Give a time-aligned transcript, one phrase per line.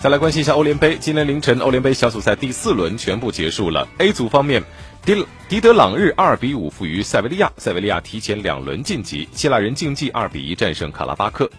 [0.00, 3.86] 再来关心一下欧联杯，今天凌晨欧联杯小组赛第四轮全部结束了。
[3.98, 4.64] A 组方面，
[5.04, 9.28] 迪迪德朗日二比五负于塞维利亚，塞维利亚提前两轮晋级。
[9.34, 11.50] 希腊人竞技二比一战胜卡拉巴克。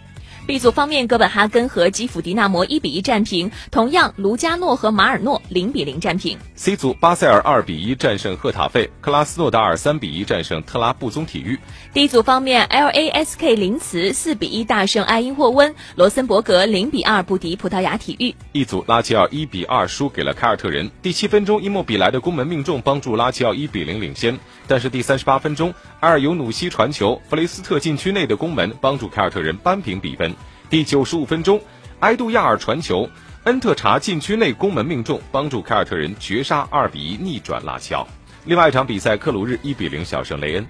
[0.47, 6.37] B 组方面，哥本哈根和基辅迪纳摩一比一战平，同样卢加诺和马尔诺零比零战平。
[6.55, 11.57] C 组，巴塞尔二比一战胜赫塔费，克拉斯诺达尔三比一战胜特拉布宗体育。
[11.93, 18.35] D 组方面，LASK 林茨四比一大胜埃因霍温，罗森伯格零比二不敌葡萄牙体育。
[18.51, 24.37] 一组，拉齐奥一比二输给了凯尔特人，第七分钟，伊莫比莱的攻门命中，帮助拉齐奥一比零领先。
[24.67, 30.33] 但是第三十八分钟，埃尔尤努西传球，弗雷斯特禁区内的攻门帮助凯尔特人扳平比分。
[30.71, 31.59] 第九十五分钟，
[31.99, 33.05] 埃杜亚尔传球，
[33.43, 38.07] 恩特查禁区内攻门命中，帮助凯尔特人绝杀二比一逆转拉齐奥。
[38.45, 40.65] 另外一场比赛，克鲁日一比零小胜雷恩。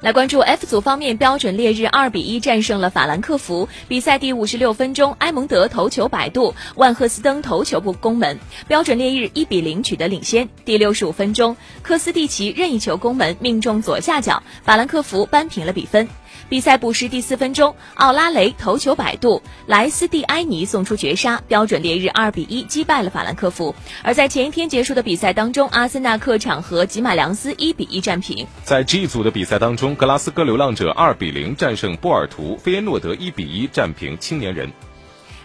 [0.00, 3.68] 来关注 F 组方面，标准烈日二比一战胜了法兰克福。
[3.86, 10.48] 比赛第五十六分钟，埃蒙德头球摆渡，万赫斯登头球不攻门，标准烈日一比零取得领先。
[10.64, 16.08] 第六十五分钟，科斯蒂奇任意球攻门命中左下角，法兰克福扳平了比分。
[16.48, 23.74] 比赛补时第四分钟，奥拉雷头球摆渡，莱斯蒂埃尼送出绝杀，标准烈日二比一击败了法兰克福。
[24.02, 28.46] 而在前一天结束的比赛当中，阿森纳客场和吉马良斯一比一战平。
[28.64, 34.68] 在 G 组的比赛当中，格拉斯哥流浪者二比零战胜波尔图，菲耶诺德一比一战平青年人。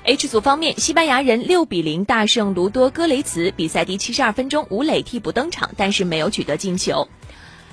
[0.06, 7.08] H 组方面，西班牙人六比零大胜卢多戈雷茨，比赛第七十二分钟，吴磊替补登场，但是没有取得进球。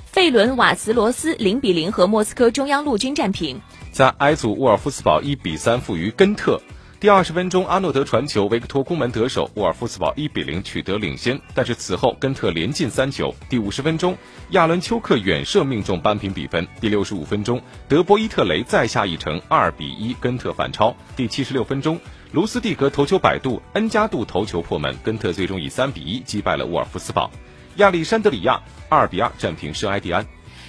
[0.04, 3.58] 费伦瓦茨罗斯零比零和莫斯科中央陆军战平。
[3.90, 6.60] 在 I 组，沃尔夫斯堡一比三负于根特。
[7.04, 11.38] 第二十分钟，阿诺德传球，维克托攻门得手，沃尔夫斯堡一比零取得领先。
[11.52, 13.30] 但是此后根特连进三球。
[13.46, 14.16] 第五十分钟，
[14.52, 16.66] 亚伦丘克远射命中扳平比分。
[16.80, 20.96] 第六十五分钟，德波伊特雷再下一城，二比一根特反超。
[21.14, 22.00] 第七十六分钟，
[22.32, 27.30] 卢斯蒂格头球摆渡，恩加杜头球破门，根特最终以三比一击败了沃尔夫斯堡。
[27.76, 30.26] 亚历山德里亚二比二战平圣埃蒂安。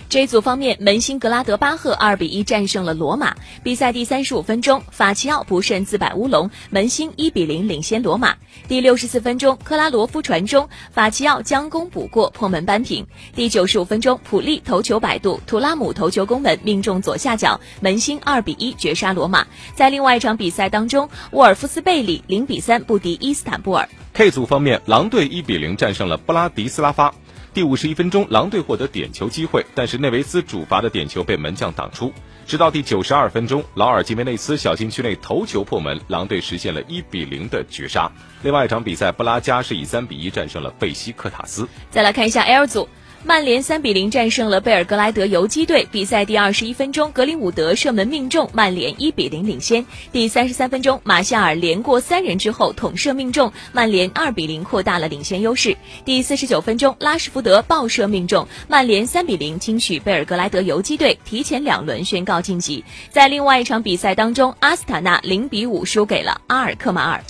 [0.07, 3.35] 这组方面，门兴格拉德巴赫二比一战胜了罗马。
[3.63, 8.33] 比赛第三十五分钟，法齐奥不慎自摆乌龙，门兴一比零领先罗马。
[8.67, 13.05] 第六十四分钟，克拉罗夫传中，法齐奥将功补过，破门扳平。
[13.33, 19.45] 第九十五分钟，普利头球摆渡，图拉姆头球攻门命中左下角，门兴二比一绝杀罗马。
[19.73, 23.89] 在另外一场比赛当中，沃尔夫斯贝里零比三不敌伊斯坦布尔。
[24.13, 27.13] K 组方面，狼队一比零战胜了布拉迪斯拉发。
[27.55, 32.11] 第五十一分钟，狼队获得点球机会，但是内维斯主罚的点球被门将挡出。
[32.45, 38.11] 直到第九十二分钟，劳尔吉梅内斯小禁区内头球破门，狼队实现了一比零的绝杀。
[38.43, 41.65] 另外一场比赛，布拉加是以三比一战胜了贝西克塔斯。
[41.89, 42.89] 再来看一下 L 组。
[43.27, 45.83] 曼联三比零战胜了贝尔格莱德游击队。
[45.91, 49.83] 比赛第二十一分钟，格林伍德射门命中，曼联一比零领先。
[50.11, 55.75] 第三十三分钟，马夏尔连过三人之后捅射命中，曼联二比零扩大了领先优势。
[56.05, 62.85] 第四十九分钟，拉什福德爆射命中，曼联三比零轻取贝尔格莱德游击队，提前两轮宣告晋级。
[63.09, 67.23] 在另外一场比赛当中，阿斯塔纳零比五输给了阿尔克马尔。